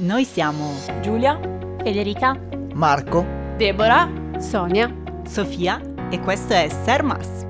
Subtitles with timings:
[0.00, 1.40] Noi siamo Giulia,
[1.82, 2.38] Federica,
[2.74, 4.94] Marco, Deborah, Sonia,
[5.28, 7.44] Sofia e questo è Sermas.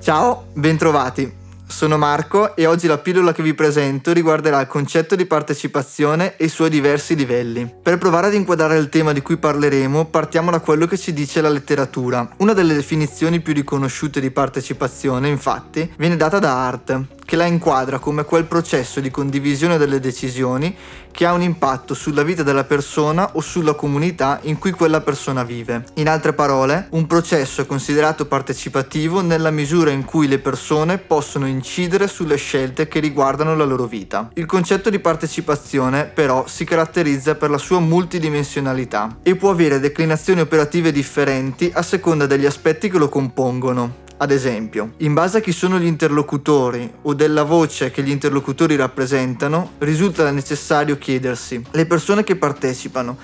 [0.00, 1.42] Ciao, bentrovati.
[1.66, 6.44] Sono Marco e oggi la pillola che vi presento riguarderà il concetto di partecipazione e
[6.44, 7.70] i suoi diversi livelli.
[7.82, 11.40] Per provare ad inquadrare il tema di cui parleremo, partiamo da quello che ci dice
[11.40, 12.26] la letteratura.
[12.38, 17.98] Una delle definizioni più riconosciute di partecipazione, infatti, viene data da Hart, che la inquadra
[17.98, 20.74] come quel processo di condivisione delle decisioni
[21.14, 25.44] che ha un impatto sulla vita della persona o sulla comunità in cui quella persona
[25.44, 25.84] vive.
[25.94, 31.46] In altre parole, un processo è considerato partecipativo nella misura in cui le persone possono
[31.46, 34.28] incidere sulle scelte che riguardano la loro vita.
[34.34, 40.40] Il concetto di partecipazione però si caratterizza per la sua multidimensionalità e può avere declinazioni
[40.40, 44.02] operative differenti a seconda degli aspetti che lo compongono.
[44.16, 48.76] Ad esempio, in base a chi sono gli interlocutori o della voce che gli interlocutori
[48.76, 53.16] rappresentano, risulta necessario chiedersi, le persone che partecipano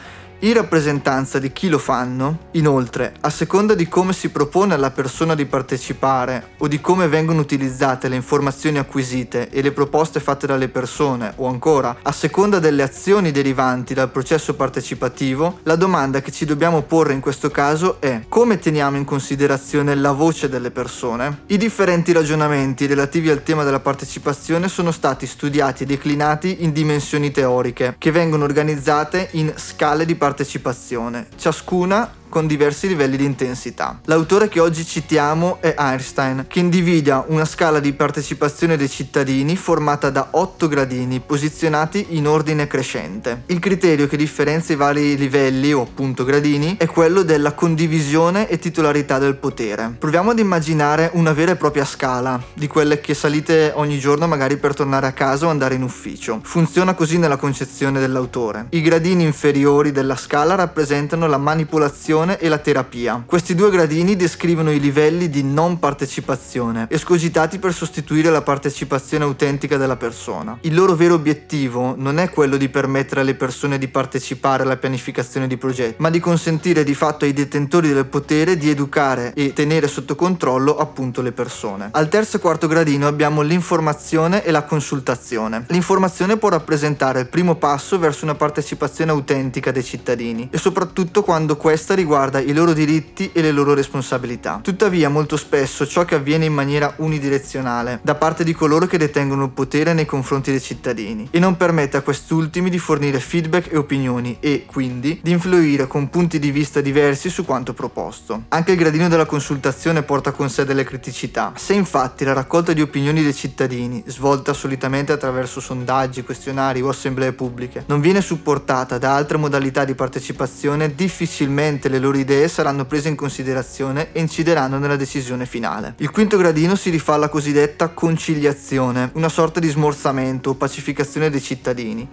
[0.43, 5.35] in rappresentanza di chi lo fanno, inoltre, a seconda di come si propone alla persona
[5.35, 10.69] di partecipare o di come vengono utilizzate le informazioni acquisite e le proposte fatte dalle
[10.69, 16.47] persone, o ancora, a seconda delle azioni derivanti dal processo partecipativo, la domanda che ci
[16.47, 21.43] dobbiamo porre in questo caso è come teniamo in considerazione la voce delle persone?
[21.47, 27.31] I differenti ragionamenti relativi al tema della partecipazione sono stati studiati e declinati in dimensioni
[27.31, 34.01] teoriche, che vengono organizzate in scale di partecipazione partecipazione, ciascuna con diversi livelli di intensità.
[34.07, 40.09] L'autore che oggi citiamo è Einstein, che individua una scala di partecipazione dei cittadini formata
[40.09, 43.43] da 8 gradini posizionati in ordine crescente.
[43.47, 48.59] Il criterio che differenzia i vari livelli o appunto gradini è quello della condivisione e
[48.59, 49.95] titolarità del potere.
[49.99, 54.57] Proviamo ad immaginare una vera e propria scala, di quelle che salite ogni giorno magari
[54.57, 56.39] per tornare a casa o andare in ufficio.
[56.43, 58.67] Funziona così nella concezione dell'autore.
[58.71, 63.23] I gradini inferiori della scala rappresentano la manipolazione partecipazione e la terapia.
[63.25, 69.77] Questi due gradini descrivono i livelli di non partecipazione, escogitati per sostituire la partecipazione autentica
[69.77, 70.59] della persona.
[70.63, 75.47] Il loro vero obiettivo non è quello di permettere alle persone di partecipare alla pianificazione
[75.47, 79.89] di progetti, ma di consentire di fatto ai detentori del potere di educare e tenere
[79.89, 81.89] sotto controllo appunto le persone.
[81.93, 85.65] Al terzo e quarto gradino abbiamo l'informazione e la consultazione.
[85.69, 91.57] L'informazione può rappresentare il primo passo verso una partecipazione autentica dei cittadini e soprattutto quando
[91.57, 94.59] questa riguarda riguarda i loro diritti e le loro responsabilità.
[94.61, 99.45] Tuttavia, molto spesso ciò che avviene in maniera unidirezionale da parte di coloro che detengono
[99.45, 103.77] il potere nei confronti dei cittadini e non permette a quest'ultimi di fornire feedback e
[103.77, 108.43] opinioni e, quindi, di influire con punti di vista diversi su quanto proposto.
[108.49, 111.53] Anche il gradino della consultazione porta con sé delle criticità.
[111.55, 117.33] Se infatti la raccolta di opinioni dei cittadini, svolta solitamente attraverso sondaggi, questionari o assemblee
[117.33, 123.09] pubbliche, non viene supportata da altre modalità di partecipazione, difficilmente le loro idee saranno prese
[123.09, 125.95] in considerazione e incideranno nella decisione finale.
[125.99, 131.41] Il quinto gradino si rifà alla cosiddetta conciliazione, una sorta di smorzamento o pacificazione dei
[131.41, 132.09] cittadini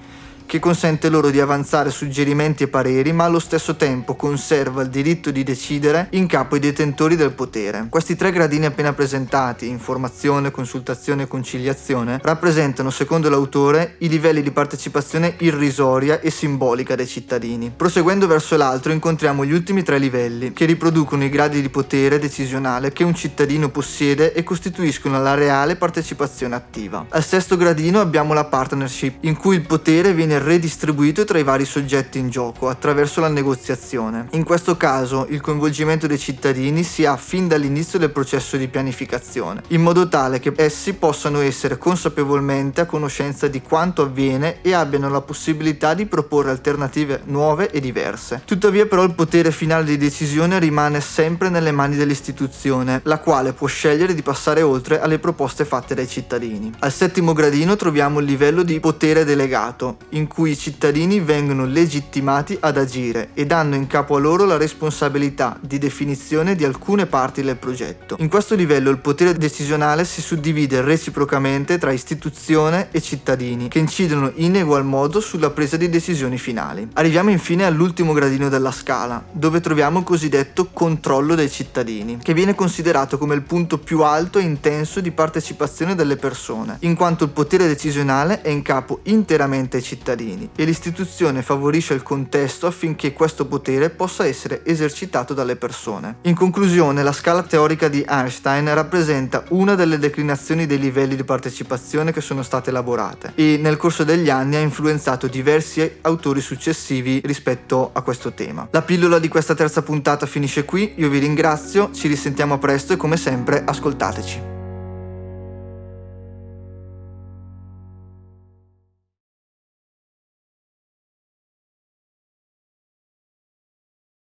[0.48, 5.30] che consente loro di avanzare suggerimenti e pareri, ma allo stesso tempo conserva il diritto
[5.30, 7.88] di decidere in capo ai detentori del potere.
[7.90, 14.52] Questi tre gradini appena presentati, informazione, consultazione e conciliazione, rappresentano, secondo l'autore, i livelli di
[14.52, 17.74] partecipazione irrisoria e simbolica dei cittadini.
[17.76, 22.94] Proseguendo verso l'altro incontriamo gli ultimi tre livelli, che riproducono i gradi di potere decisionale
[22.94, 27.06] che un cittadino possiede e costituiscono la reale partecipazione attiva.
[27.10, 31.66] Al sesto gradino abbiamo la partnership, in cui il potere viene redistribuito tra i vari
[31.66, 34.28] soggetti in gioco attraverso la negoziazione.
[34.32, 39.64] In questo caso il coinvolgimento dei cittadini si ha fin dall'inizio del processo di pianificazione,
[39.70, 45.10] in modo tale che essi possano essere consapevolmente a conoscenza di quanto avviene e abbiano
[45.10, 48.42] la possibilità di proporre alternative nuove e diverse.
[48.46, 53.68] Tuttavia però il potere finale di decisione rimane sempre nelle mani dell'istituzione, la quale può
[53.68, 56.74] scegliere di passare oltre alle proposte fatte dai cittadini.
[56.80, 62.58] Al settimo gradino troviamo il livello di potere delegato, in cui i cittadini vengono legittimati
[62.60, 67.42] ad agire ed hanno in capo a loro la responsabilità di definizione di alcune parti
[67.42, 68.18] del progetto.
[68.20, 74.32] In questo livello il potere decisionale si suddivide reciprocamente tra istituzione e cittadini, che incidono
[74.36, 76.88] in egual modo sulla presa di decisioni finali.
[76.94, 82.56] Arriviamo infine all'ultimo gradino della scala, dove troviamo il cosiddetto controllo dei cittadini, che viene
[82.56, 87.30] considerato come il punto più alto e intenso di partecipazione delle persone, in quanto il
[87.30, 93.14] potere decisionale è in capo interamente ai cittadini cittadini e l'istituzione favorisce il contesto affinché
[93.14, 96.18] questo potere possa essere esercitato dalle persone.
[96.24, 102.12] In conclusione, la scala teorica di Einstein rappresenta una delle declinazioni dei livelli di partecipazione
[102.12, 107.92] che sono state elaborate e nel corso degli anni ha influenzato diversi autori successivi rispetto
[107.94, 108.68] a questo tema.
[108.72, 112.98] La pillola di questa terza puntata finisce qui, io vi ringrazio, ci risentiamo presto e
[112.98, 114.57] come sempre ascoltateci.